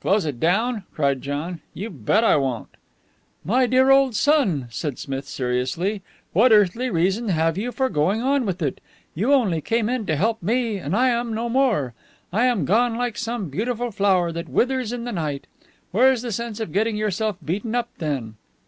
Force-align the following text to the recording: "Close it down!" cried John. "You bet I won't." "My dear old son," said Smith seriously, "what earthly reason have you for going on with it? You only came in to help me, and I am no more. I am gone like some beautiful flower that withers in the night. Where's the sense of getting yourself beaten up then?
"Close 0.00 0.24
it 0.24 0.40
down!" 0.40 0.82
cried 0.92 1.22
John. 1.22 1.60
"You 1.72 1.88
bet 1.88 2.24
I 2.24 2.34
won't." 2.34 2.70
"My 3.44 3.64
dear 3.66 3.92
old 3.92 4.16
son," 4.16 4.66
said 4.70 4.98
Smith 4.98 5.28
seriously, 5.28 6.02
"what 6.32 6.50
earthly 6.50 6.90
reason 6.90 7.28
have 7.28 7.56
you 7.56 7.70
for 7.70 7.88
going 7.88 8.20
on 8.20 8.44
with 8.44 8.60
it? 8.60 8.80
You 9.14 9.32
only 9.32 9.60
came 9.60 9.88
in 9.88 10.04
to 10.06 10.16
help 10.16 10.42
me, 10.42 10.78
and 10.78 10.96
I 10.96 11.10
am 11.10 11.32
no 11.32 11.48
more. 11.48 11.94
I 12.32 12.46
am 12.46 12.64
gone 12.64 12.96
like 12.96 13.16
some 13.16 13.50
beautiful 13.50 13.92
flower 13.92 14.32
that 14.32 14.48
withers 14.48 14.92
in 14.92 15.04
the 15.04 15.12
night. 15.12 15.46
Where's 15.92 16.22
the 16.22 16.32
sense 16.32 16.58
of 16.58 16.72
getting 16.72 16.96
yourself 16.96 17.36
beaten 17.44 17.76
up 17.76 17.88
then? 17.98 18.34